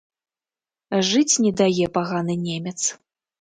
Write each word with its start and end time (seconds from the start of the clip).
Жыць 1.09 1.35
не 1.45 1.51
дае 1.61 1.85
паганы 1.99 2.39
немец. 2.49 2.77